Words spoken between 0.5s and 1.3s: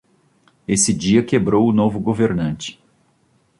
Esse dia